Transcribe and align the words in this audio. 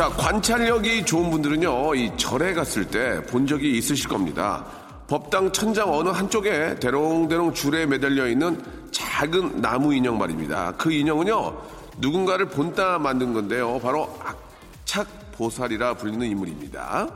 자 0.00 0.08
관찰력이 0.08 1.04
좋은 1.04 1.30
분들은요 1.30 1.94
이 1.94 2.10
절에 2.16 2.54
갔을 2.54 2.86
때 2.86 3.20
본 3.26 3.46
적이 3.46 3.76
있으실 3.76 4.08
겁니다. 4.08 4.64
법당 5.06 5.52
천장 5.52 5.92
어느 5.92 6.08
한쪽에 6.08 6.76
대롱대롱 6.76 7.52
줄에 7.52 7.84
매달려 7.84 8.26
있는 8.26 8.58
작은 8.92 9.60
나무 9.60 9.92
인형 9.92 10.16
말입니다. 10.16 10.72
그 10.78 10.90
인형은요 10.90 11.54
누군가를 11.98 12.46
본따 12.46 12.98
만든 12.98 13.34
건데요. 13.34 13.78
바로 13.80 14.08
악착보살이라 14.86 15.92
불리는 15.98 16.26
인물입니다 16.28 17.06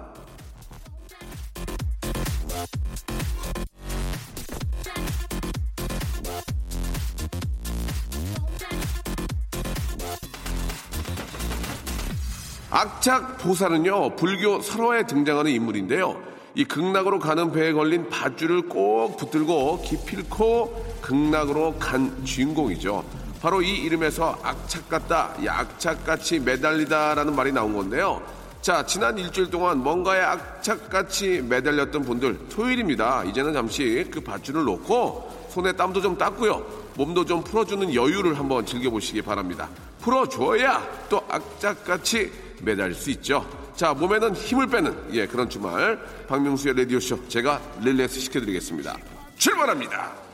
악착 12.74 13.38
보살은요 13.38 14.16
불교 14.16 14.60
설화에 14.60 15.06
등장하는 15.06 15.52
인물인데요. 15.52 16.20
이 16.56 16.64
극락으로 16.64 17.20
가는 17.20 17.52
배에 17.52 17.72
걸린 17.72 18.10
밧줄을 18.10 18.62
꼭 18.62 19.16
붙들고 19.16 19.82
기필코 19.82 20.98
극락으로 21.00 21.76
간 21.78 22.24
주인공이죠. 22.24 23.04
바로 23.40 23.62
이 23.62 23.70
이름에서 23.70 24.36
악착 24.42 24.88
같다, 24.88 25.36
약착같이 25.44 26.40
매달리다라는 26.40 27.36
말이 27.36 27.52
나온 27.52 27.74
건데요. 27.74 28.20
자, 28.60 28.84
지난 28.84 29.18
일주일 29.18 29.50
동안 29.50 29.78
뭔가에 29.78 30.20
악착같이 30.22 31.44
매달렸던 31.48 32.02
분들 32.02 32.48
토요일입니다. 32.48 33.22
이제는 33.22 33.52
잠시 33.52 34.04
그 34.10 34.20
밧줄을 34.20 34.64
놓고 34.64 35.46
손에 35.50 35.70
땀도 35.74 36.00
좀 36.00 36.18
닦고요. 36.18 36.64
몸도 36.96 37.24
좀 37.24 37.44
풀어주는 37.44 37.94
여유를 37.94 38.36
한번 38.36 38.66
즐겨보시기 38.66 39.22
바랍니다. 39.22 39.68
풀어줘야 40.00 40.82
또 41.08 41.22
악착같이 41.28 42.43
매달릴 42.62 42.94
수 42.94 43.10
있죠. 43.10 43.46
자, 43.76 43.92
몸에는 43.92 44.34
힘을 44.34 44.68
빼는 44.68 45.14
예 45.14 45.26
그런 45.26 45.48
주말 45.48 45.98
박명수의 46.28 46.76
라디오 46.76 47.00
쇼 47.00 47.28
제가 47.28 47.60
릴렉스 47.80 48.20
시켜 48.20 48.40
드리겠습니다. 48.40 48.96
출발합니다. 49.36 50.24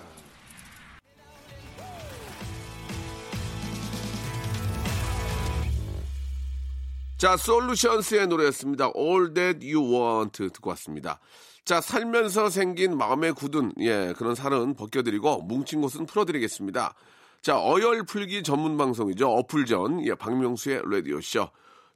자, 7.16 7.36
솔루션스의 7.36 8.28
노래였습니다. 8.28 8.92
All 8.96 9.34
That 9.34 9.74
You 9.74 9.94
Want 9.94 10.48
듣고 10.52 10.70
왔습니다. 10.70 11.20
자, 11.66 11.80
살면서 11.80 12.48
생긴 12.48 12.96
마음에 12.96 13.30
굳은 13.30 13.72
예 13.80 14.14
그런 14.16 14.34
살은 14.34 14.74
벗겨드리고 14.74 15.42
뭉친 15.42 15.82
곳은 15.82 16.06
풀어드리겠습니다. 16.06 16.94
자, 17.42 17.58
어열 17.58 18.04
풀기 18.04 18.42
전문 18.42 18.76
방송이죠. 18.76 19.30
어풀전 19.30 20.06
예 20.06 20.14
박명수의 20.14 20.82
라디오 20.86 21.20
쇼. 21.20 21.48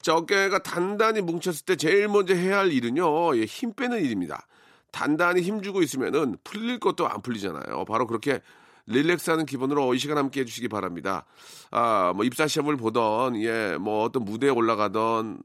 자, 0.05 0.15
어깨가 0.17 0.59
단단히 0.59 1.23
뭉쳤을 1.23 1.65
때 1.65 1.77
제일 1.77 2.09
먼저 2.09 2.35
해야 2.35 2.59
할 2.59 2.71
일은요, 2.71 3.39
예, 3.39 3.47
힘 3.47 3.73
빼는 3.73 4.05
일입니다. 4.05 4.47
단단히 4.91 5.41
힘주고 5.41 5.81
있으면은 5.81 6.37
풀릴 6.45 6.79
것도 6.79 7.09
안 7.09 7.23
풀리잖아요. 7.23 7.87
바로 7.87 8.07
그렇게 8.07 8.43
릴렉스하는 8.85 9.47
기분으로 9.47 9.95
이 9.95 9.99
시간 9.99 10.19
함께 10.19 10.43
해주시기 10.43 10.69
바랍니다. 10.69 11.25
아, 11.71 12.13
뭐 12.15 12.27
입사 12.27 12.47
시험을 12.47 12.77
보던, 12.77 13.41
예, 13.41 13.79
뭐 13.81 14.05
어떤 14.05 14.27
무대에 14.27 14.51
올라가던, 14.51 15.43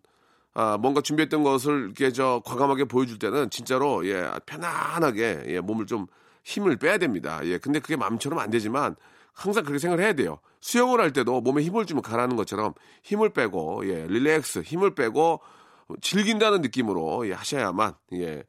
아, 0.55 0.77
뭔가 0.77 0.99
준비했던 0.99 1.41
것을 1.41 1.85
이렇게 1.85 2.11
저 2.11 2.41
과감하게 2.43 2.83
보여줄 2.83 3.17
때는 3.17 3.49
진짜로, 3.51 4.05
예, 4.09 4.29
편안하게, 4.45 5.43
예, 5.47 5.61
몸을 5.61 5.85
좀 5.85 6.07
힘을 6.43 6.75
빼야 6.75 6.97
됩니다. 6.97 7.39
예, 7.45 7.59
근데 7.59 7.79
그게 7.79 7.95
마음처럼 7.95 8.37
안 8.39 8.49
되지만 8.49 8.97
항상 9.39 9.63
그렇게 9.63 9.79
생각을 9.79 10.03
해야 10.03 10.13
돼요. 10.13 10.39
수영을 10.59 10.99
할 10.99 11.13
때도 11.13 11.39
몸에 11.39 11.63
힘을 11.63 11.85
주면 11.85 12.03
가라는 12.03 12.35
것처럼 12.35 12.73
힘을 13.03 13.29
빼고, 13.29 13.87
예, 13.87 14.05
릴렉스, 14.07 14.59
힘을 14.59 14.95
빼고 14.95 15.39
즐긴다는 16.01 16.61
느낌으로 16.61 17.27
예, 17.29 17.33
하셔야만, 17.33 17.93
예, 18.15 18.43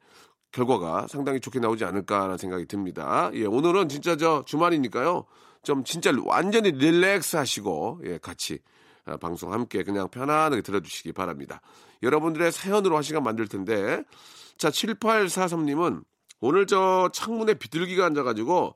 결과가 0.51 1.07
상당히 1.07 1.39
좋게 1.39 1.59
나오지 1.59 1.85
않을까라는 1.85 2.37
생각이 2.37 2.65
듭니다. 2.65 3.31
예, 3.33 3.45
오늘은 3.45 3.87
진짜 3.87 4.17
저 4.17 4.43
주말이니까요. 4.45 5.25
좀 5.63 5.85
진짜 5.85 6.11
완전히 6.25 6.71
릴렉스 6.71 7.37
하시고, 7.37 8.01
예, 8.05 8.17
같이 8.17 8.59
아, 9.05 9.15
방송 9.15 9.53
함께 9.53 9.83
그냥 9.83 10.09
편안하게 10.09 10.61
들어주시기 10.61 11.13
바랍니다. 11.13 11.61
여러분들의 12.03 12.51
사연으로 12.51 12.97
한 12.97 13.03
시간 13.03 13.23
만들 13.23 13.47
텐데, 13.47 14.03
자, 14.57 14.69
7843님은 14.69 16.03
오늘 16.41 16.67
저 16.67 17.09
창문에 17.13 17.53
비둘기가 17.53 18.05
앉아가지고 18.05 18.75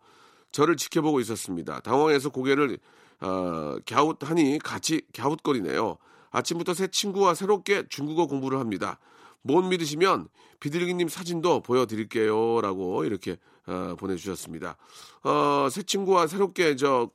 저를 0.51 0.77
지켜보고 0.77 1.19
있었습니다. 1.19 1.79
당황해서 1.81 2.29
고개를 2.29 2.77
어, 3.21 3.75
갸웃하니 3.85 4.59
같이 4.63 5.01
갸웃거리네요. 5.13 5.97
아침부터 6.31 6.73
새 6.73 6.87
친구와 6.87 7.33
새롭게 7.33 7.85
중국어 7.89 8.27
공부를 8.27 8.59
합니다. 8.59 8.99
못 9.41 9.61
믿으시면 9.61 10.27
비둘기님 10.59 11.07
사진도 11.07 11.61
보여드릴게요. 11.61 12.61
라고 12.61 13.05
이렇게 13.05 13.37
어, 13.67 13.95
보내주셨습니다. 13.97 14.77
어, 15.23 15.67
새 15.69 15.83
친구와 15.83 16.27
새롭게 16.27 16.75
저 16.75 17.09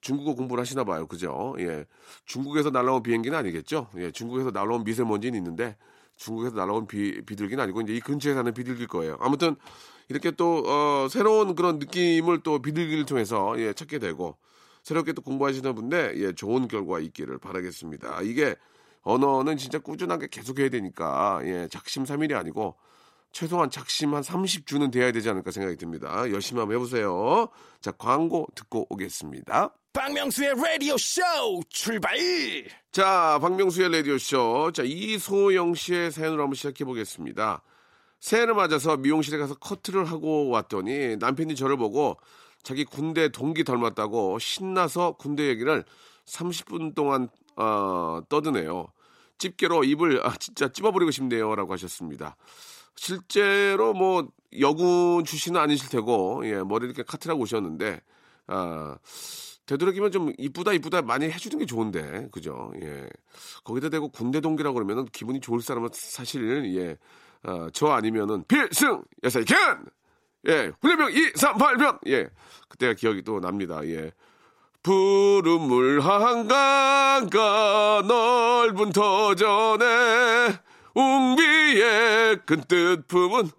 중국어 0.00 0.34
공부를 0.34 0.60
하시나 0.60 0.84
봐요. 0.84 1.06
그죠? 1.06 1.54
예. 1.58 1.84
중국에서 2.24 2.70
날라온 2.70 3.02
비행기는 3.02 3.36
아니겠죠? 3.36 3.88
예. 3.98 4.10
중국에서 4.10 4.50
날라온 4.50 4.84
미세먼지는 4.84 5.38
있는데 5.38 5.76
중국에서 6.16 6.56
날라온 6.56 6.86
비, 6.86 7.22
비둘기는 7.24 7.62
아니고 7.62 7.82
이제 7.82 7.94
이 7.94 8.00
근처에 8.00 8.34
사는 8.34 8.52
비둘기일 8.52 8.88
거예요. 8.88 9.16
아무튼 9.20 9.56
이렇게 10.08 10.30
또 10.30 10.62
어, 10.66 11.08
새로운 11.08 11.54
그런 11.54 11.78
느낌을 11.78 12.42
또 12.42 12.60
비둘기를 12.60 13.06
통해서 13.06 13.54
예, 13.58 13.72
찾게 13.72 13.98
되고 13.98 14.36
새롭게 14.82 15.12
또 15.12 15.22
공부하시는 15.22 15.74
분들 15.74 16.14
예, 16.22 16.32
좋은 16.32 16.68
결과 16.68 17.00
있기를 17.00 17.38
바라겠습니다. 17.38 18.22
이게 18.22 18.54
언어는 19.02 19.56
진짜 19.56 19.78
꾸준하게 19.78 20.28
계속해야 20.30 20.68
되니까 20.68 21.40
예, 21.44 21.68
작심삼일이 21.70 22.34
아니고 22.34 22.76
최소한 23.32 23.70
작심 23.70 24.14
한 24.14 24.22
30주는 24.22 24.90
돼야 24.92 25.12
되지 25.12 25.28
않을까 25.28 25.50
생각이 25.50 25.76
듭니다. 25.76 26.30
열심히 26.30 26.60
한번 26.60 26.76
해보세요. 26.76 27.48
자 27.80 27.90
광고 27.92 28.46
듣고 28.54 28.86
오겠습니다. 28.88 29.74
박명수의 29.92 30.54
라디오 30.62 30.96
쇼 30.98 31.22
출발! 31.70 32.16
자, 32.92 33.38
박명수의 33.40 33.92
라디오 33.92 34.18
쇼. 34.18 34.70
자, 34.72 34.82
이소영 34.82 35.74
씨의 35.74 36.10
사연으로 36.10 36.42
한번 36.42 36.54
시작해 36.54 36.84
보겠습니다. 36.84 37.62
새해를 38.20 38.54
맞아서 38.54 38.96
미용실에 38.96 39.38
가서 39.38 39.54
커트를 39.54 40.06
하고 40.06 40.48
왔더니 40.48 41.16
남편이 41.16 41.54
저를 41.54 41.76
보고 41.76 42.16
자기 42.62 42.84
군대 42.84 43.28
동기 43.28 43.64
닮았다고 43.64 44.38
신나서 44.38 45.12
군대 45.12 45.48
얘기를 45.48 45.84
30분 46.26 46.94
동안 46.94 47.28
어, 47.56 48.20
떠드네요. 48.28 48.88
집게로 49.38 49.84
입을 49.84 50.26
아, 50.26 50.34
진짜 50.36 50.68
찝어버리고 50.68 51.10
싶네요라고 51.10 51.72
하셨습니다. 51.72 52.36
실제로 52.96 53.92
뭐 53.92 54.26
여군 54.58 55.24
출신은 55.24 55.60
아니실 55.60 55.90
테고 55.90 56.42
예, 56.44 56.62
머리 56.62 56.86
이렇게 56.86 57.02
카트라고 57.02 57.42
오셨는데 57.42 58.00
아, 58.46 58.96
되도록이면 59.66 60.12
좀 60.12 60.32
이쁘다 60.38 60.72
이쁘다 60.72 61.02
많이 61.02 61.26
해주는 61.26 61.58
게 61.58 61.66
좋은데 61.66 62.28
그죠? 62.32 62.72
예. 62.82 63.08
거기다 63.64 63.90
대고 63.90 64.08
군대 64.08 64.40
동기라고 64.40 64.74
그러면은 64.74 65.04
기분이 65.06 65.40
좋을 65.40 65.60
사람은 65.60 65.90
사실 65.92 66.74
예. 66.76 66.96
어, 67.46 67.68
저 67.72 67.88
아니면은 67.88 68.44
필승! 68.48 69.02
여사이견 69.22 69.84
예 70.48 70.72
훈련병 70.80 71.12
2, 71.12 71.32
3, 71.36 71.56
8명 71.58 71.98
예 72.08 72.28
그때가 72.68 72.94
기억이 72.94 73.22
또 73.22 73.40
납니다. 73.40 73.84
예. 73.86 74.12
푸른 74.82 75.60
물 75.62 76.00
한강가 76.00 78.02
넓은 78.06 78.92
터전에 78.92 80.56
웅비의 80.94 82.40
큰뜻 82.46 83.06
품은 83.08 83.50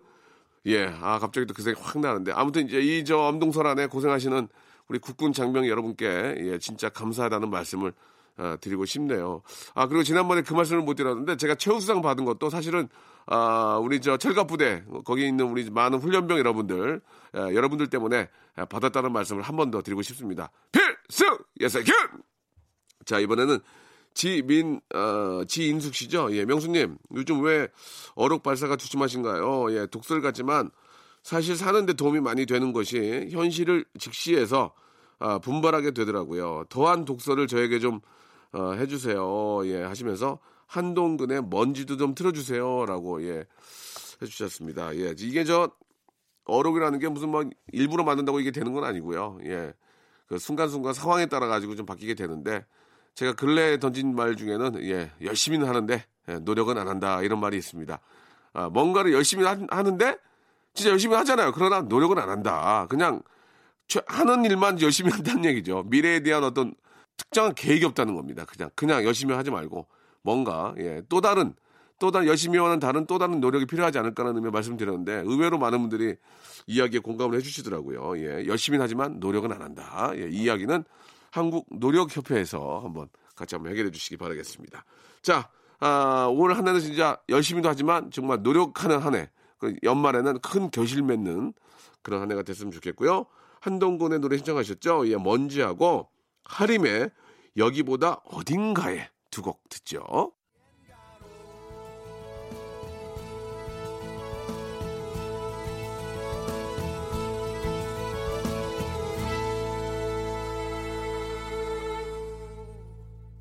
예, 0.67 0.85
아 1.01 1.19
갑자기 1.19 1.45
또 1.45 1.53
그 1.53 1.61
생각이 1.61 1.85
확 1.85 1.99
나는데. 1.99 2.31
아무튼 2.33 2.65
이제 2.67 2.79
이 2.79 3.03
저 3.05 3.17
엄동설 3.17 3.67
안에 3.67 3.87
고생하시는 3.87 4.47
우리 4.89 4.99
국군 4.99 5.31
장병 5.33 5.67
여러분께 5.67 6.35
예, 6.39 6.57
진짜 6.59 6.89
감사하다는 6.89 7.49
말씀을 7.49 7.93
어, 8.37 8.55
드리고 8.61 8.85
싶네요. 8.85 9.41
아 9.73 9.87
그리고 9.87 10.03
지난번에 10.03 10.41
그 10.41 10.53
말씀을 10.53 10.81
못 10.83 10.95
드렸는데 10.95 11.37
제가 11.37 11.55
최우수상 11.55 12.01
받은 12.01 12.25
것도 12.25 12.49
사실은 12.49 12.87
아 13.25 13.79
우리 13.81 13.99
저 13.99 14.17
철갑 14.17 14.47
부대 14.47 14.83
거기 15.05 15.27
있는 15.27 15.45
우리 15.45 15.69
많은 15.69 15.99
훈련병 15.99 16.37
여러분들 16.39 17.01
예, 17.35 17.39
여러분들 17.55 17.87
때문에 17.89 18.29
받았다는 18.69 19.11
말씀을 19.11 19.41
한 19.41 19.55
번 19.57 19.71
더 19.71 19.81
드리고 19.81 20.01
싶습니다. 20.03 20.51
필승 20.71 21.37
예사견 21.59 21.93
자 23.05 23.19
이번에는 23.19 23.59
지민, 24.13 24.81
어, 24.95 25.43
지인숙 25.47 25.93
씨죠? 25.93 26.29
예, 26.35 26.43
명수님, 26.43 26.97
요즘 27.15 27.43
왜 27.43 27.67
어록 28.15 28.41
발사가 28.41 28.75
두심하신가요? 28.75 29.71
예, 29.75 29.85
독설 29.87 30.21
같지만 30.21 30.71
사실 31.21 31.55
사는데 31.55 31.93
도움이 31.93 32.19
많이 32.21 32.45
되는 32.47 32.73
것이 32.73 33.27
현실을 33.31 33.85
직시해서 33.99 34.73
아, 35.19 35.37
분발하게 35.39 35.91
되더라고요. 35.91 36.65
더한 36.69 37.05
독설을 37.05 37.45
저에게 37.47 37.79
좀 37.79 37.99
어, 38.53 38.73
해주세요. 38.73 39.65
예, 39.67 39.83
하시면서 39.83 40.39
한동근의 40.67 41.43
먼지도 41.49 41.97
좀 41.97 42.15
틀어주세요라고 42.15 43.23
예 43.27 43.45
해주셨습니다. 44.21 44.95
예, 44.97 45.13
이게 45.17 45.43
저 45.43 45.71
어록이라는 46.45 46.99
게 46.99 47.09
무슨 47.09 47.29
뭐 47.29 47.43
일부러 47.71 48.03
만든다고 48.03 48.39
이게 48.39 48.51
되는 48.51 48.73
건 48.73 48.83
아니고요. 48.83 49.39
예, 49.45 49.73
그 50.27 50.37
순간순간 50.37 50.93
상황에 50.93 51.25
따라 51.27 51.47
가지고 51.47 51.75
좀 51.75 51.85
바뀌게 51.85 52.15
되는데 52.15 52.65
제가 53.15 53.33
근래에 53.33 53.79
던진 53.79 54.15
말 54.15 54.35
중에는 54.35 54.83
예, 54.83 55.11
열심히는 55.21 55.67
하는데 55.67 56.05
예, 56.29 56.33
노력은 56.39 56.77
안 56.77 56.87
한다 56.87 57.21
이런 57.21 57.39
말이 57.39 57.57
있습니다. 57.57 57.99
아, 58.53 58.69
뭔가를 58.69 59.13
열심히 59.13 59.43
하, 59.45 59.57
하는데 59.69 60.17
진짜 60.73 60.91
열심히 60.91 61.15
하잖아요. 61.15 61.51
그러나 61.53 61.81
노력은 61.81 62.17
안 62.19 62.29
한다. 62.29 62.85
그냥 62.89 63.21
하는 64.07 64.45
일만 64.45 64.81
열심히 64.81 65.11
한다는 65.11 65.45
얘기죠. 65.45 65.83
미래에 65.87 66.21
대한 66.21 66.43
어떤 66.43 66.75
특정한 67.17 67.53
계획이 67.55 67.85
없다는 67.85 68.15
겁니다. 68.15 68.45
그냥 68.45 68.69
그냥 68.75 69.03
열심히 69.03 69.33
하지 69.33 69.51
말고 69.51 69.87
뭔가 70.21 70.73
예, 70.77 71.01
또 71.09 71.19
다른 71.21 71.53
또 71.99 72.11
다른 72.11 72.27
열심히 72.27 72.59
하는 72.59 72.79
다른 72.79 73.05
또 73.07 73.17
다른 73.17 73.39
노력이 73.39 73.65
필요하지 73.65 73.97
않을까라는 73.97 74.37
의미 74.37 74.51
말씀드렸는데 74.51 75.23
의외로 75.25 75.57
많은 75.57 75.79
분들이 75.79 76.15
이야기에 76.67 76.99
공감을 76.99 77.37
해주시더라고요. 77.37 78.17
예, 78.19 78.45
열심히 78.45 78.77
하지만 78.79 79.19
노력은 79.19 79.51
안 79.51 79.61
한다. 79.61 80.11
예, 80.15 80.27
이 80.29 80.43
이야기는 80.43 80.83
한국 81.31 81.65
노력협회에서 81.71 82.79
한번 82.83 83.09
같이 83.35 83.55
한번 83.55 83.71
해결해 83.71 83.91
주시기 83.91 84.17
바라겠습니다. 84.17 84.83
자, 85.21 85.49
아, 85.79 86.27
올 86.31 86.53
한 86.53 86.67
해는 86.67 86.79
진짜 86.79 87.17
열심히도 87.29 87.69
하지만 87.69 88.09
정말 88.11 88.41
노력하는 88.41 88.99
한 88.99 89.15
해. 89.15 89.29
그 89.59 89.75
연말에는 89.83 90.39
큰 90.39 90.69
결실 90.71 91.01
맺는 91.03 91.53
그런 92.01 92.21
한 92.21 92.31
해가 92.31 92.43
됐으면 92.43 92.71
좋겠고요. 92.71 93.25
한동근의 93.59 94.19
노래 94.19 94.37
신청하셨죠? 94.37 95.07
예, 95.09 95.15
먼지하고 95.17 96.09
하림의 96.49 97.11
여기보다 97.57 98.21
어딘가에 98.25 99.09
두 99.31 99.41
곡 99.41 99.67
듣죠. 99.69 100.31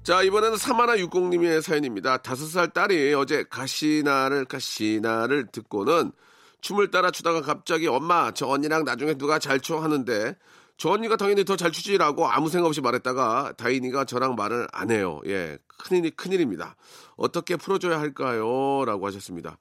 자, 0.02 0.22
이번에는 0.22 0.56
사마나 0.56 0.96
육공님의 0.98 1.62
사연입니다. 1.62 2.18
다섯 2.18 2.46
살 2.46 2.70
딸이 2.70 3.12
어제 3.14 3.42
가시나를, 3.50 4.44
가시나를 4.44 5.46
듣고는 5.50 6.12
춤을 6.60 6.92
따라 6.92 7.10
추다가 7.10 7.40
갑자기 7.40 7.88
엄마, 7.88 8.30
저 8.30 8.46
언니랑 8.46 8.84
나중에 8.84 9.14
누가 9.14 9.40
잘 9.40 9.60
춰 9.60 9.78
하는데 9.80 10.36
저 10.78 10.90
언니가 10.90 11.16
당연히 11.16 11.44
더 11.44 11.56
잘 11.56 11.72
추지라고 11.72 12.26
아무 12.26 12.48
생각 12.50 12.68
없이 12.68 12.80
말했다가 12.80 13.54
다인이가 13.56 14.04
저랑 14.04 14.34
말을 14.34 14.68
안 14.72 14.90
해요. 14.90 15.20
예, 15.26 15.58
큰일이 15.78 16.10
큰일입니다. 16.10 16.76
어떻게 17.16 17.56
풀어줘야 17.56 17.98
할까요? 17.98 18.84
라고 18.84 19.06
하셨습니다. 19.06 19.58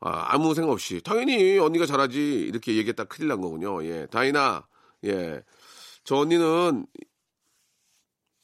아, 0.00 0.24
아무 0.28 0.54
생각 0.54 0.72
없이 0.72 1.00
당연히 1.02 1.58
언니가 1.58 1.86
잘하지 1.86 2.18
이렇게 2.18 2.76
얘기했다 2.76 3.04
큰일 3.04 3.28
난 3.28 3.40
거군요. 3.40 3.84
예, 3.84 4.06
다인아, 4.10 4.66
예, 5.04 5.42
저 6.04 6.16
언니는 6.16 6.86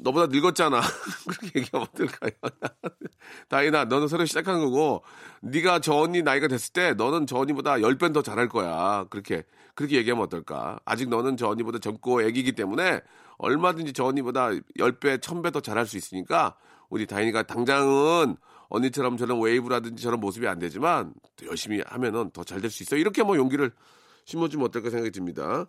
너보다 0.02 0.26
늙었잖아. 0.26 0.80
그렇게 1.28 1.60
얘기하면 1.60 1.88
어떨까요? 1.92 2.30
다이나, 3.48 3.84
너는 3.84 4.08
새로 4.08 4.24
시작한 4.24 4.60
거고, 4.60 5.02
네가 5.42 5.80
저 5.80 5.94
언니 5.94 6.22
나이가 6.22 6.48
됐을 6.48 6.72
때, 6.72 6.94
너는 6.94 7.26
저 7.26 7.38
언니보다 7.38 7.80
10배 7.82 8.12
더 8.12 8.22
잘할 8.22 8.48
거야. 8.48 9.04
그렇게, 9.10 9.44
그렇게 9.74 9.96
얘기하면 9.96 10.24
어떨까? 10.24 10.78
아직 10.84 11.08
너는 11.08 11.36
저 11.36 11.48
언니보다 11.48 11.78
젊고 11.78 12.22
애기기 12.22 12.52
때문에, 12.52 13.00
얼마든지 13.38 13.92
저 13.92 14.04
언니보다 14.04 14.50
10배, 14.78 15.18
1000배 15.18 15.52
더 15.52 15.60
잘할 15.60 15.86
수 15.86 15.96
있으니까, 15.96 16.56
우리 16.88 17.06
다인이가 17.06 17.44
당장은 17.44 18.36
언니처럼 18.68 19.16
저런 19.16 19.40
웨이브라든지 19.40 20.02
저런 20.02 20.20
모습이 20.20 20.46
안 20.48 20.58
되지만, 20.58 21.12
열심히 21.46 21.82
하면은 21.86 22.30
더 22.30 22.44
잘 22.44 22.60
될 22.60 22.70
수 22.70 22.82
있어. 22.82 22.96
이렇게 22.96 23.22
뭐 23.22 23.36
용기를 23.36 23.72
심어주면 24.24 24.66
어떨까 24.66 24.90
생각이 24.90 25.10
듭니다. 25.10 25.66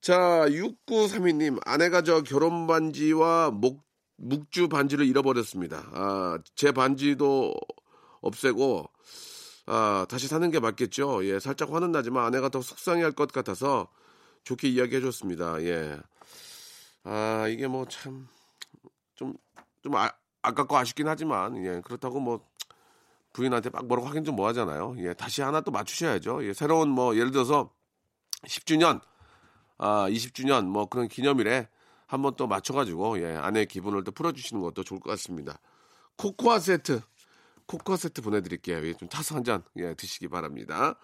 자, 0.00 0.46
6932님, 0.48 1.60
아내가 1.66 2.02
저 2.02 2.22
결혼 2.22 2.66
반지와 2.66 3.50
목, 3.50 3.82
묵주 4.16 4.68
반지를 4.68 5.06
잃어버렸습니다. 5.06 5.90
아, 5.92 6.38
제 6.54 6.72
반지도 6.72 7.54
없애고, 8.20 8.86
아, 9.66 10.06
다시 10.08 10.28
사는 10.28 10.50
게 10.50 10.60
맞겠죠. 10.60 11.24
예, 11.26 11.38
살짝 11.40 11.72
화는 11.72 11.92
나지만 11.92 12.24
아내가 12.24 12.48
더 12.48 12.60
속상해 12.62 13.02
할 13.02 13.12
것 13.12 13.32
같아서 13.32 13.88
좋게 14.44 14.68
이야기해 14.68 15.00
줬습니다. 15.00 15.60
예. 15.62 15.98
아, 17.04 17.46
이게 17.48 17.66
뭐 17.66 17.86
참, 17.86 18.28
좀, 19.14 19.34
좀 19.82 19.96
아, 19.96 20.10
아깝고 20.42 20.76
아쉽긴 20.76 21.08
하지만, 21.08 21.56
예, 21.64 21.80
그렇다고 21.84 22.20
뭐, 22.20 22.46
부인한테 23.34 23.70
막 23.70 23.86
뭐라고 23.86 24.08
하긴 24.08 24.24
좀 24.24 24.36
뭐 24.36 24.46
하잖아요. 24.48 24.94
예, 24.98 25.12
다시 25.14 25.42
하나 25.42 25.60
또 25.60 25.70
맞추셔야죠. 25.72 26.44
예, 26.46 26.52
새로운 26.54 26.88
뭐, 26.88 27.14
예를 27.16 27.30
들어서 27.32 27.72
10주년, 28.46 29.00
아, 29.78 30.08
20주년 30.10 30.66
뭐 30.66 30.86
그런 30.86 31.08
기념일에 31.08 31.68
한번 32.06 32.34
또 32.36 32.46
맞춰가지고 32.46 33.20
예, 33.20 33.36
아내의 33.36 33.66
기분을 33.66 34.04
또 34.04 34.12
풀어주시는 34.12 34.62
것도 34.62 34.82
좋을 34.82 35.00
것 35.00 35.10
같습니다. 35.10 35.60
코코아 36.16 36.58
세트, 36.58 37.00
코코아 37.66 37.96
세트 37.96 38.22
보내드릴게요. 38.22 38.84
예, 38.86 38.94
좀 38.94 39.08
타서 39.08 39.36
한잔 39.36 39.62
예, 39.76 39.94
드시기 39.94 40.28
바랍니다. 40.28 40.98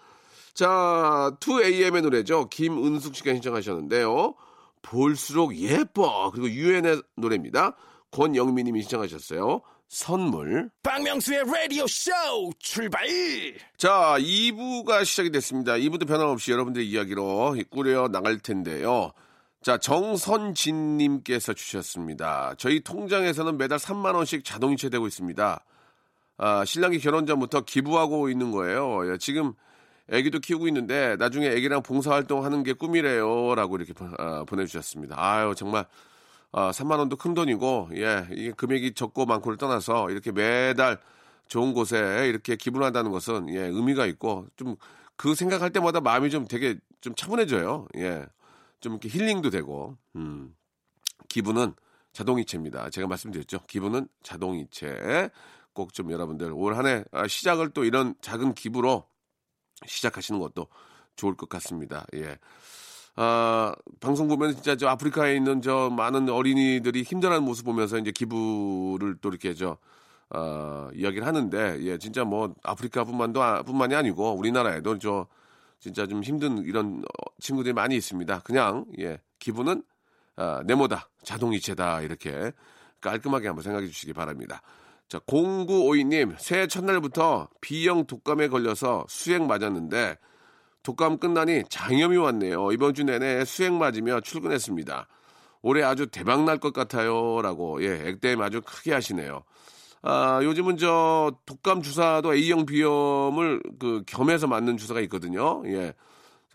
자, 0.53 1.35
2AM의 1.39 2.01
노래죠. 2.01 2.49
김은숙 2.49 3.15
씨가 3.15 3.33
신청하셨는데요. 3.33 4.35
볼수록 4.81 5.55
예뻐. 5.57 6.31
그리고 6.31 6.49
유엔의 6.49 7.01
노래입니다. 7.15 7.75
권영미님이 8.11 8.81
신청하셨어요. 8.83 9.61
선물. 9.87 10.69
박명수의 10.83 11.43
라디오 11.45 11.85
쇼 11.87 12.11
출발! 12.59 13.05
자, 13.77 14.15
2부가 14.19 15.05
시작이 15.05 15.31
됐습니다. 15.31 15.73
2부도 15.73 16.07
변함없이 16.07 16.51
여러분들의 16.51 16.87
이야기로 16.89 17.55
꾸려 17.69 18.07
나갈 18.07 18.39
텐데요. 18.39 19.11
자, 19.61 19.77
정선진님께서 19.77 21.53
주셨습니다. 21.53 22.53
저희 22.57 22.81
통장에서는 22.81 23.57
매달 23.57 23.79
3만원씩 23.79 24.43
자동이체 24.43 24.89
되고 24.89 25.07
있습니다. 25.07 25.63
아, 26.37 26.65
신랑이 26.65 26.99
결혼 26.99 27.25
전부터 27.25 27.61
기부하고 27.61 28.29
있는 28.29 28.51
거예요. 28.51 29.11
예, 29.11 29.17
지금 29.17 29.53
애기도 30.11 30.39
키우고 30.39 30.67
있는데 30.67 31.15
나중에 31.17 31.47
애기랑 31.47 31.81
봉사활동 31.81 32.43
하는 32.43 32.63
게 32.63 32.73
꿈이래요. 32.73 33.55
라고 33.55 33.77
이렇게 33.77 33.93
아, 34.19 34.43
보내주셨습니다. 34.45 35.15
아유, 35.17 35.53
정말 35.55 35.85
어, 36.55 36.71
3만 36.71 36.99
원도 36.99 37.17
큰 37.17 37.33
돈이고 37.33 37.89
예 37.95 38.27
이게 38.31 38.51
금액이 38.51 38.93
적고 38.93 39.25
많고를 39.25 39.57
떠나서 39.57 40.09
이렇게 40.09 40.31
매달 40.31 40.99
좋은 41.47 41.73
곳에 41.73 42.27
이렇게 42.29 42.55
기부를 42.55 42.85
한다는 42.85 43.11
것은 43.11 43.49
예 43.49 43.59
의미가 43.61 44.05
있고 44.07 44.47
좀 44.55 44.77
그 45.17 45.33
생각할 45.33 45.71
때마다 45.71 46.01
마음이 46.01 46.29
좀 46.29 46.45
되게 46.47 46.77
좀 47.01 47.15
차분해져요. 47.15 47.87
예 47.97 48.25
좀 48.81 48.93
이렇게 48.93 49.09
힐링도 49.09 49.49
되고 49.49 49.97
음. 50.15 50.55
기부는 51.29 51.73
자동이체입니다. 52.13 52.89
제가 52.91 53.07
말씀드렸죠. 53.07 53.61
기부는 53.67 54.07
자동이체. 54.21 55.29
꼭 55.73 55.91
좀 55.91 56.11
여러분들 56.11 56.51
올 56.53 56.75
한해 56.77 57.03
아, 57.11 57.27
시작을 57.27 57.71
또 57.71 57.83
이런 57.83 58.13
작은 58.21 58.53
기부로 58.53 59.07
시작하시는 59.85 60.39
것도 60.39 60.67
좋을 61.15 61.35
것 61.35 61.49
같습니다. 61.49 62.05
예. 62.13 62.37
아, 63.17 63.73
방송 64.01 64.27
보면 64.27 64.53
진짜 64.55 64.75
저 64.75 64.87
아프리카에 64.89 65.35
있는 65.35 65.61
저 65.61 65.89
많은 65.89 66.29
어린이들이 66.29 67.03
힘들어하는 67.03 67.45
모습 67.45 67.65
보면서 67.65 67.97
이제 67.97 68.11
기부를 68.11 69.17
또 69.21 69.29
이렇게 69.29 69.53
저, 69.53 69.77
어, 70.29 70.89
이야기를 70.93 71.25
하는데, 71.25 71.77
예, 71.81 71.97
진짜 71.97 72.25
뭐 72.25 72.53
아프리카뿐만도, 72.63 73.41
아, 73.41 73.63
뿐만이 73.63 73.95
아니고 73.95 74.33
우리나라에도 74.33 74.97
저 74.99 75.27
진짜 75.79 76.07
좀 76.07 76.23
힘든 76.23 76.65
이런 76.65 77.03
친구들이 77.39 77.73
많이 77.73 77.95
있습니다. 77.95 78.39
그냥, 78.39 78.85
예, 78.99 79.21
기부는, 79.39 79.83
아, 80.35 80.61
네모다, 80.65 81.09
자동이체다, 81.23 82.01
이렇게 82.01 82.51
깔끔하게 82.99 83.47
한번 83.47 83.63
생각해 83.63 83.87
주시기 83.87 84.11
바랍니다. 84.11 84.61
자, 85.07 85.19
0952님, 85.19 86.35
새해 86.39 86.67
첫날부터 86.67 87.47
B형 87.61 88.07
독감에 88.07 88.49
걸려서 88.49 89.05
수액 89.07 89.43
맞았는데, 89.43 90.17
독감 90.85 91.17
끝나니 91.17 91.63
장염이 91.67 92.15
왔네요. 92.17 92.71
이번 92.71 92.93
주 92.93 93.03
내내 93.03 93.43
수행 93.43 93.77
맞으며 93.79 94.21
출근했습니다. 94.21 95.07
올해 95.63 95.81
아주 95.83 96.05
대박 96.07 96.43
날 96.43 96.59
것 96.59 96.73
같아요. 96.73 97.41
라고, 97.41 97.83
예, 97.83 98.07
액땜 98.07 98.39
아주 98.41 98.61
크게 98.61 98.93
하시네요. 98.93 99.43
아, 100.03 100.39
요즘은 100.43 100.77
저 100.77 101.31
독감 101.47 101.81
주사도 101.81 102.35
A형 102.35 102.67
비염을 102.67 103.61
그 103.79 104.03
겸해서 104.05 104.45
맞는 104.45 104.77
주사가 104.77 105.01
있거든요. 105.01 105.63
예. 105.65 105.93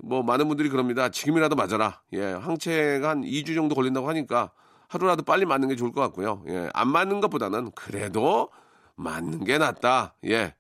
뭐 0.03 0.23
많은 0.23 0.47
분들이 0.47 0.69
그럽니다. 0.69 1.09
지금이라도 1.09 1.57
맞아라. 1.57 2.01
예. 2.13 2.23
항체가 2.23 3.11
한 3.11 3.23
2주 3.23 3.57
정도 3.57 3.75
걸린다고 3.75 4.09
하니까 4.09 4.53
하루라도 4.87 5.25
빨리 5.25 5.45
맞는 5.45 5.69
게 5.69 5.75
좋을 5.77 5.91
것 5.91 6.01
같고요. 6.03 6.45
예, 6.49 6.69
안 6.73 6.89
맞는 6.89 7.21
것보다는 7.21 7.73
그래도 7.73 8.51
맞는 8.95 9.43
게 9.45 9.59
낫다. 9.59 10.15
예. 10.27 10.55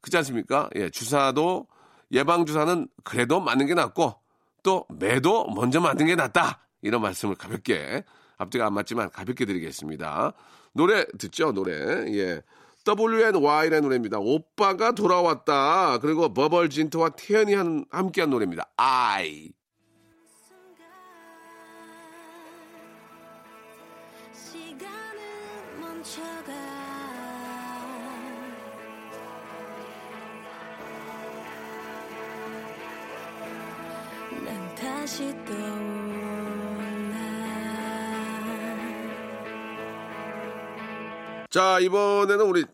그렇지 0.00 0.16
않습니까? 0.16 0.70
예, 0.76 0.88
주사도 0.88 1.66
예방 2.12 2.46
주사는 2.46 2.88
그래도 3.04 3.40
맞는 3.40 3.66
게 3.66 3.74
낫고 3.74 4.14
또 4.62 4.86
매도 4.88 5.46
먼저 5.48 5.80
맞는 5.80 6.06
게 6.06 6.14
낫다. 6.16 6.60
이런 6.82 7.02
말씀을 7.02 7.34
가볍게 7.34 8.04
앞뒤가 8.38 8.66
안 8.66 8.74
맞지만 8.74 9.10
가볍게 9.10 9.44
드리겠습니다. 9.44 10.32
노래 10.72 11.04
듣죠, 11.18 11.52
노래. 11.52 11.74
예. 12.16 12.42
WNY라는 12.86 13.82
노래입니다. 13.82 14.18
오빠가 14.18 14.92
돌아왔다. 14.92 15.98
그리고 15.98 16.32
버벌진트와 16.32 17.10
태연이 17.10 17.54
한, 17.54 17.84
함께한 17.90 18.30
노래입니다. 18.30 18.70
I. 18.76 19.52
시간은 24.32 25.80
멈춰가 25.80 26.69
다시 35.00 35.32
떠올라 35.46 35.80
자, 41.48 41.78
이번에는 41.80 42.40
우리 42.44 42.64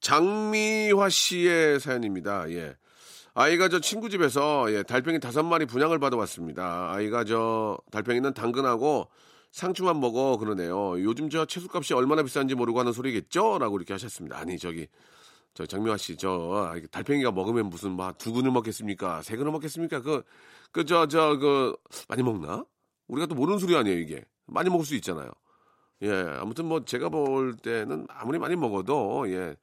장미화 0.00 1.08
씨의 1.08 1.78
사연입니다. 1.78 2.50
예. 2.50 2.74
아이가 3.34 3.68
저 3.68 3.78
친구 3.78 4.10
집에서 4.10 4.66
예, 4.72 4.82
달팽이 4.82 5.20
다섯 5.20 5.44
마리 5.44 5.64
분양을 5.64 6.00
받아왔습니다. 6.00 6.90
아이가 6.92 7.22
저 7.22 7.78
달팽이는 7.92 8.34
당근하고 8.34 9.08
상추만 9.52 10.00
먹어 10.00 10.38
그러네요. 10.38 11.00
요즘 11.04 11.30
저 11.30 11.44
채소값이 11.44 11.94
얼마나 11.94 12.24
비싼지 12.24 12.56
모르고 12.56 12.80
하는 12.80 12.92
소리겠죠? 12.92 13.58
라고 13.60 13.76
이렇게 13.76 13.94
하셨습니다. 13.94 14.36
아니 14.38 14.58
저기 14.58 14.88
저 15.54 15.66
장미화 15.66 15.96
씨 15.96 16.16
저 16.16 16.74
달팽이가 16.90 17.32
먹으면 17.32 17.66
무슨 17.70 17.96
막두 17.96 18.32
근을 18.32 18.50
먹겠습니까? 18.52 19.22
세 19.22 19.36
근을 19.36 19.52
먹겠습니까? 19.52 20.00
그 20.02 20.22
그 20.72 20.84
저 20.84 21.06
저 21.08 21.38
그 21.38 21.76
많이 22.08 22.22
먹나? 22.22 22.64
우리가 23.08 23.26
또 23.26 23.34
모르는 23.34 23.58
소리 23.58 23.76
아니에요 23.76 23.98
이게 23.98 24.24
많이 24.46 24.70
먹을 24.70 24.84
수 24.86 24.94
있잖아요. 24.96 25.30
예, 26.02 26.10
아무튼 26.40 26.66
뭐 26.66 26.84
제가 26.84 27.08
볼 27.10 27.56
때는 27.56 28.06
아무리 28.10 28.38
많이 28.38 28.56
먹어도 28.56 29.30
예 29.32 29.56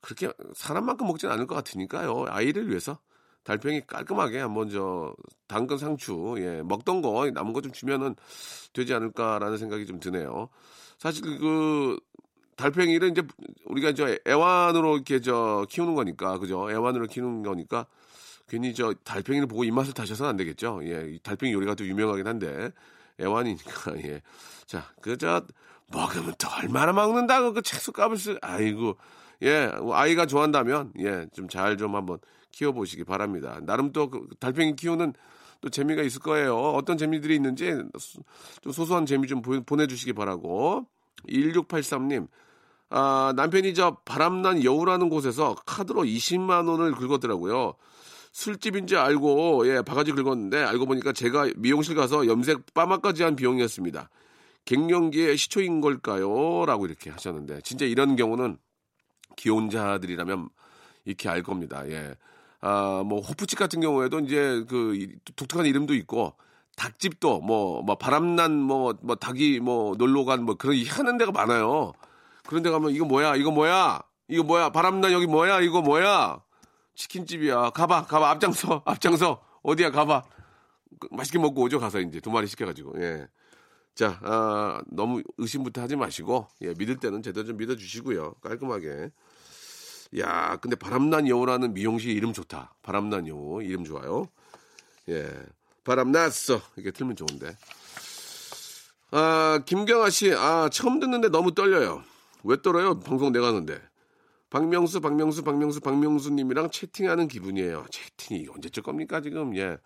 그렇게 0.00 0.32
사람만큼 0.54 1.06
먹지는 1.06 1.34
않을 1.34 1.46
것 1.46 1.54
같으니까요. 1.56 2.24
아이를 2.28 2.68
위해서 2.68 2.98
달팽이 3.44 3.82
깔끔하게 3.86 4.38
한번 4.40 4.70
저 4.70 5.14
당근 5.48 5.78
상추 5.78 6.36
예 6.38 6.62
먹던 6.62 7.02
거 7.02 7.28
남은 7.30 7.52
거 7.52 7.60
좀 7.60 7.72
주면은 7.72 8.14
되지 8.72 8.94
않을까라는 8.94 9.58
생각이 9.58 9.86
좀 9.86 10.00
드네요. 10.00 10.48
사실 10.98 11.22
그 11.38 11.98
달팽이를 12.60 13.10
이제 13.10 13.22
우리가 13.64 13.94
저 13.94 14.16
애완으로 14.26 14.96
이렇게 14.96 15.20
저 15.20 15.66
키우는 15.70 15.94
거니까 15.94 16.38
그죠? 16.38 16.70
애완으로 16.70 17.06
키우는 17.06 17.42
거니까 17.42 17.86
괜히 18.48 18.74
저 18.74 18.92
달팽이를 19.04 19.46
보고 19.46 19.64
입맛을 19.64 19.94
다셔서는 19.94 20.30
안 20.30 20.36
되겠죠. 20.36 20.80
예, 20.84 21.06
이 21.08 21.18
달팽이 21.22 21.52
요리가 21.52 21.74
또 21.74 21.86
유명하긴 21.86 22.26
한데 22.26 22.70
애완이니까 23.20 23.96
예. 24.04 24.22
자, 24.66 24.92
그저 25.00 25.42
먹으면 25.88 26.34
또 26.38 26.48
얼마나 26.62 26.92
먹는다고 26.92 27.52
그 27.52 27.62
채소 27.62 27.92
값을 27.92 28.16
쓰. 28.18 28.38
아이고 28.42 28.96
예, 29.42 29.70
아이가 29.92 30.26
좋아한다면 30.26 30.92
예, 30.98 31.26
좀잘좀 31.32 31.94
한번 31.96 32.18
키워보시기 32.52 33.04
바랍니다. 33.04 33.58
나름 33.62 33.92
또 33.92 34.10
그 34.10 34.26
달팽이 34.38 34.76
키우는 34.76 35.14
또 35.60 35.68
재미가 35.68 36.02
있을 36.02 36.20
거예요. 36.20 36.56
어떤 36.56 36.96
재미들이 36.98 37.34
있는지 37.36 37.70
좀 38.62 38.72
소소한 38.72 39.06
재미 39.06 39.26
좀 39.28 39.42
보내주시기 39.42 40.12
바라고. 40.14 40.86
1683님, 41.28 42.28
아, 42.90 43.32
남편이 43.36 43.74
저 43.74 43.96
바람난 44.04 44.64
여우라는 44.64 45.08
곳에서 45.08 45.54
카드로 45.66 46.02
20만 46.02 46.68
원을 46.68 46.92
긁었더라고요. 46.92 47.74
술집인지 48.32 48.96
알고 48.96 49.66
예 49.68 49.82
바가지 49.82 50.12
긁었는데 50.12 50.62
알고 50.62 50.86
보니까 50.86 51.12
제가 51.12 51.48
미용실 51.56 51.94
가서 51.96 52.26
염색 52.26 52.74
빠마까지 52.74 53.22
한 53.22 53.36
비용이었습니다. 53.36 54.08
갱년기의 54.64 55.36
시초인 55.36 55.80
걸까요? 55.80 56.64
라고 56.66 56.86
이렇게 56.86 57.10
하셨는데 57.10 57.60
진짜 57.62 57.84
이런 57.86 58.16
경우는 58.16 58.58
기혼자들이라면 59.36 60.48
이렇게 61.04 61.28
알 61.28 61.42
겁니다. 61.42 61.88
예. 61.88 62.14
아, 62.60 63.02
뭐 63.06 63.20
호프집 63.20 63.58
같은 63.58 63.80
경우에도 63.80 64.20
이제 64.20 64.64
그 64.68 65.08
독특한 65.36 65.66
이름도 65.66 65.94
있고 65.94 66.34
닭집도 66.76 67.40
뭐, 67.40 67.82
뭐 67.82 67.96
바람난 67.96 68.52
뭐, 68.60 68.94
뭐 69.02 69.16
닭이 69.16 69.60
뭐 69.60 69.94
놀러 69.96 70.24
간 70.24 70.42
뭐 70.44 70.56
그런 70.56 70.76
하는 70.86 71.18
데가 71.18 71.32
많아요. 71.32 71.92
그런 72.50 72.64
데 72.64 72.70
가면 72.70 72.90
이거 72.90 73.04
뭐야? 73.04 73.36
이거 73.36 73.52
뭐야? 73.52 74.02
이거 74.26 74.42
뭐야? 74.42 74.70
바람난 74.70 75.12
여기 75.12 75.28
뭐야? 75.28 75.60
이거 75.60 75.82
뭐야? 75.82 76.42
치킨집이야. 76.96 77.70
가봐, 77.70 78.06
가봐. 78.06 78.28
앞장서, 78.28 78.82
앞장서. 78.86 79.40
어디야, 79.62 79.92
가봐. 79.92 80.24
그, 80.98 81.06
맛있게 81.12 81.38
먹고 81.38 81.62
오죠, 81.62 81.78
가서 81.78 82.00
이제 82.00 82.18
두 82.18 82.28
마리 82.32 82.48
시켜가지고. 82.48 83.00
예. 83.02 83.28
자, 83.94 84.18
아, 84.24 84.82
너무 84.88 85.22
의심부터 85.38 85.80
하지 85.80 85.94
마시고, 85.94 86.48
예, 86.62 86.74
믿을 86.76 86.96
때는 86.96 87.22
제대로 87.22 87.46
좀 87.46 87.56
믿어주시고요. 87.56 88.34
깔끔하게. 88.42 89.12
야, 90.18 90.56
근데 90.56 90.74
바람난 90.74 91.28
여우라는 91.28 91.72
미용실 91.72 92.10
이름 92.10 92.32
좋다. 92.32 92.74
바람난 92.82 93.28
여우. 93.28 93.62
이름 93.62 93.84
좋아요. 93.84 94.26
예. 95.08 95.30
바람났어. 95.84 96.60
이게 96.78 96.90
틀면 96.90 97.14
좋은데. 97.14 97.56
아, 99.12 99.60
김경아 99.64 100.10
씨, 100.10 100.34
아, 100.34 100.68
처음 100.72 100.98
듣는데 100.98 101.28
너무 101.28 101.54
떨려요. 101.54 102.02
왜 102.44 102.60
떨어요? 102.62 102.98
방송 103.00 103.32
내가 103.32 103.48
하는데. 103.48 103.80
박명수, 104.50 105.00
박명수, 105.00 105.42
박명수, 105.44 105.80
박명수님이랑 105.80 106.70
채팅하는 106.70 107.28
기분이에요. 107.28 107.86
채팅이 107.90 108.48
언제쯤 108.48 108.82
겁니까, 108.82 109.20
지금? 109.20 109.56
예. 109.56 109.78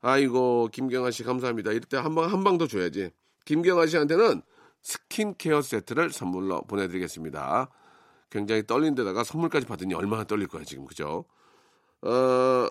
아이고, 0.00 0.68
김경아 0.72 1.10
씨 1.10 1.22
감사합니다. 1.24 1.70
이럴 1.70 1.80
때 1.82 1.96
한 1.96 2.14
방, 2.14 2.30
한 2.30 2.44
방 2.44 2.58
더 2.58 2.66
줘야지. 2.66 3.10
김경아 3.46 3.86
씨한테는 3.86 4.42
스킨케어 4.82 5.62
세트를 5.62 6.10
선물로 6.12 6.62
보내드리겠습니다. 6.62 7.68
굉장히 8.30 8.66
떨린 8.66 8.94
데다가 8.94 9.24
선물까지 9.24 9.66
받으니 9.66 9.94
얼마나 9.94 10.24
떨릴 10.24 10.46
거야, 10.46 10.62
지금. 10.64 10.84
그죠? 10.86 11.24
어, 12.02 12.68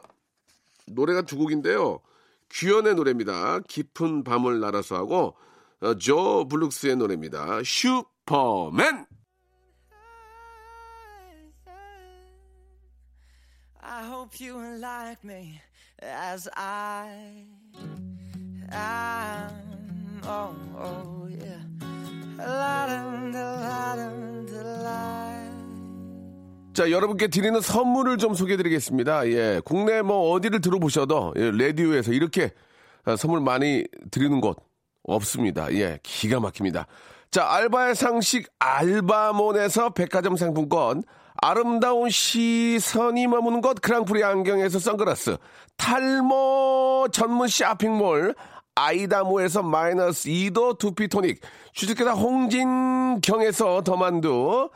노래가 0.88 1.24
두 1.24 1.38
곡인데요. 1.38 2.00
규현의 2.52 2.96
노래입니다. 2.96 3.60
깊은 3.68 4.24
밤을 4.24 4.60
날아서 4.60 4.96
하고, 4.96 5.36
어, 5.82 5.96
조 5.96 6.48
블룩스의 6.48 6.98
노래입니다. 6.98 7.62
슈 7.66 8.06
퍼맨! 8.25 9.06
I 13.82 14.06
hope 14.08 14.39
you 14.39 14.58
like 14.80 15.24
me 15.24 15.60
as 16.01 16.50
I 16.56 17.46
am. 18.72 20.22
Oh, 20.25 20.56
oh, 20.80 21.27
yeah. 21.30 21.60
자, 26.74 26.89
여러분께 26.89 27.27
드리는 27.27 27.62
선물을 27.62 28.18
좀 28.18 28.34
소개해 28.34 28.58
드리겠습니다. 28.58 29.27
예. 29.27 29.62
국내 29.63 30.01
뭐 30.01 30.32
어디를 30.32 30.60
들어보셔도 30.62 31.34
예, 31.38 31.51
라디오에서 31.51 32.13
이렇게 32.13 32.51
아, 33.03 33.15
선물 33.15 33.42
많이 33.42 33.86
드리는 34.10 34.42
곳 34.42 34.58
없습니다. 35.03 35.72
예. 35.74 36.00
기가 36.01 36.39
막힙니다. 36.39 36.88
자, 37.34 37.48
알바의 37.50 37.96
상식 37.96 38.48
알바몬에서 38.60 39.90
백화점 39.96 40.38
상품권 40.38 41.02
아름다운 41.42 42.12
시선이 42.12 43.25
머무는 43.25 43.60
곳 43.60 43.82
그랑프리 43.82 44.24
안경에서 44.24 44.78
선글라스 44.78 45.38
탈모 45.75 47.08
전문 47.12 47.48
쇼핑몰 47.48 48.36
아이다모에서 48.75 49.63
마이너스 49.63 50.30
2도 50.30 50.78
두피토닉 50.78 51.42
주식회사 51.74 52.12
홍진경에서 52.12 53.82
더만두 53.82 54.70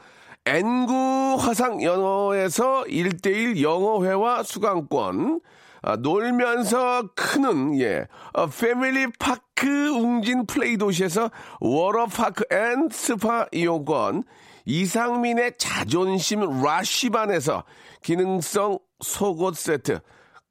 N구 0.48 1.38
화상 1.40 1.84
영어에서 1.84 2.86
1대1 2.86 3.62
영어회화 3.62 4.42
수강권 4.42 5.42
아, 5.84 5.96
놀면서 5.98 7.10
크는 7.14 7.80
예 7.82 8.08
어, 8.34 8.48
패밀리 8.48 9.06
파 9.20 9.38
크 9.58 9.90
웅진 9.90 10.46
플레이 10.46 10.78
도시에서 10.78 11.32
워터파크 11.60 12.46
and 12.52 12.90
스파 12.92 13.48
이용권 13.52 14.24
이상민의 14.66 15.54
자존심 15.58 16.62
라쉬반에서 16.62 17.64
기능성 18.04 18.78
속옷 19.00 19.56
세트, 19.56 20.00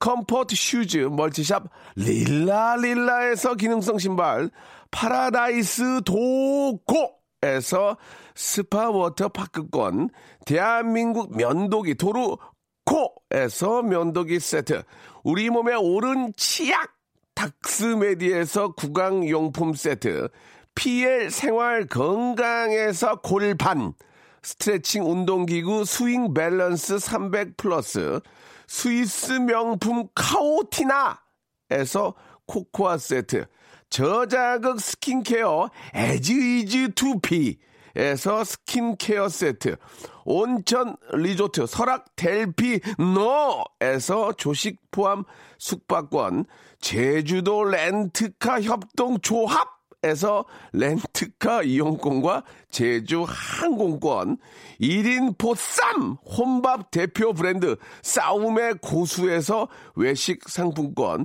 comfort 0.01 0.57
shoes 0.57 0.99
multi 1.13 1.44
shop 1.44 1.69
릴라릴라에서 1.95 3.55
기능성 3.55 3.99
신발, 3.99 4.51
파라다이스 4.91 6.01
도고에서 6.05 7.97
스파 8.35 8.91
워터파크권, 8.91 10.11
대한민국 10.47 11.37
면도기 11.37 11.95
도루코에서 11.95 13.83
면도기 13.83 14.41
세트, 14.41 14.83
우리 15.23 15.49
몸의 15.51 15.77
오른 15.77 16.33
치약 16.37 16.97
닥스메디에서 17.37 18.73
구강용품 18.73 19.75
세트, 19.75 20.29
PL 20.75 21.31
생활 21.31 21.87
건강에서 21.87 23.21
골반, 23.21 23.93
스트레칭 24.43 25.09
운동기구 25.09 25.85
스윙 25.85 26.35
밸런스 26.35 26.99
300 26.99 27.57
플러스, 27.57 28.21
스위스 28.67 29.35
명품 29.35 30.09
카오티나에서 30.15 31.15
코코아 32.47 32.99
세트, 32.99 33.47
저자극 33.91 34.81
스킨케어 34.81 35.71
애즈이즈투비 35.95 37.59
에서 37.97 38.45
스킨케어 38.45 39.29
세트, 39.31 39.77
온천 40.25 40.97
리조트 41.15 41.67
설악 41.67 42.15
델피노에서 42.17 42.75
조식 44.37 44.79
포함 44.91 45.25
숙박권, 45.59 46.45
제주도 46.79 47.65
렌트카 47.65 48.61
협동 48.61 49.19
조합 49.21 49.75
에서 50.05 50.45
렌트카 50.73 51.63
이용권과 51.63 52.45
제주 52.71 53.25
항공권, 53.27 54.37
1인 54.81 55.39
보쌈 55.39 56.19
혼밥 56.25 56.91
대표 56.91 57.33
브랜드 57.33 57.77
싸움의 58.03 58.75
고수에서 58.83 59.69
외식 59.95 60.49
상품권, 60.49 61.25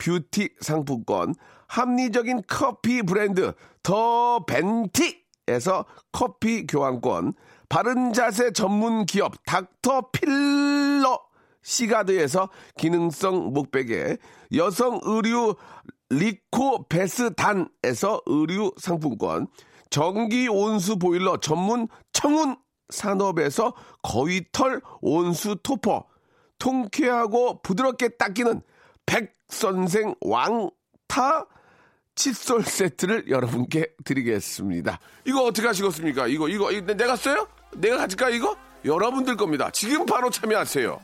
뷰티 0.00 0.50
상품권 0.60 1.34
합리적인 1.68 2.42
커피 2.48 3.02
브랜드 3.02 3.52
더 3.82 4.44
벤티에서 4.46 5.84
커피 6.10 6.66
교환권 6.66 7.34
바른 7.68 8.12
자세 8.12 8.50
전문 8.52 9.06
기업 9.06 9.34
닥터 9.44 10.10
필러 10.10 11.20
시가드에서 11.62 12.48
기능성 12.76 13.52
목베개 13.52 14.16
여성 14.56 14.98
의류 15.04 15.54
리코 16.08 16.88
베스단에서 16.88 18.22
의류 18.26 18.72
상품권 18.78 19.46
전기 19.90 20.48
온수 20.48 20.98
보일러 20.98 21.36
전문 21.36 21.86
청운 22.12 22.56
산업에서 22.88 23.74
거위털 24.02 24.80
온수 25.00 25.56
토퍼 25.62 26.06
통쾌하고 26.58 27.62
부드럽게 27.62 28.16
닦이는 28.16 28.62
백선생 29.10 30.14
왕타 30.20 31.46
칫솔 32.14 32.62
세트를 32.62 33.28
여러분께 33.28 33.94
드리겠습니다. 34.04 35.00
이거 35.24 35.42
어떻게 35.42 35.66
하시겠습니까? 35.66 36.28
이거, 36.28 36.48
이거, 36.48 36.70
이거 36.70 36.94
내가 36.94 37.16
써요? 37.16 37.48
내가 37.74 37.96
가질까, 37.98 38.30
이거? 38.30 38.56
여러분들 38.84 39.36
겁니다. 39.36 39.68
지금 39.70 40.06
바로 40.06 40.30
참여하세요. 40.30 41.00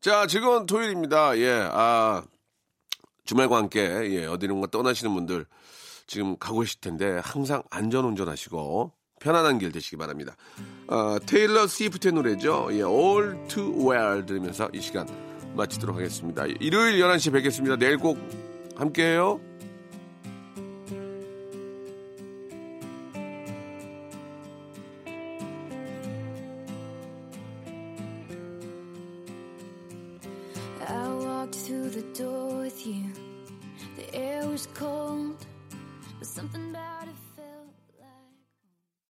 자, 0.00 0.26
지금 0.26 0.66
토요일입니다. 0.66 1.38
예, 1.38 1.68
아, 1.72 2.22
주말과 3.24 3.56
함께, 3.56 3.80
예, 3.80 4.26
어디론가 4.26 4.68
떠나시는 4.68 5.14
분들 5.14 5.46
지금 6.08 6.36
가고 6.36 6.60
계실 6.60 6.80
텐데, 6.80 7.20
항상 7.22 7.62
안전 7.70 8.04
운전하시고, 8.04 8.92
편안한 9.20 9.58
길 9.58 9.70
되시기 9.72 9.96
바랍니다. 9.96 10.36
어, 10.88 11.18
테일러 11.24 11.66
스위프트의 11.66 12.12
노래죠. 12.12 12.68
예, 12.72 12.82
All 12.82 13.46
Too 13.48 13.88
Well 13.88 14.26
들으면서 14.26 14.68
이 14.72 14.80
시간 14.80 15.06
마치도록 15.54 15.96
하겠습니다. 15.96 16.46
일요일 16.60 17.00
11시에 17.00 17.32
뵙겠습니다. 17.32 17.76
내일 17.76 17.98
꼭 17.98 18.18
함께해요. 18.76 19.47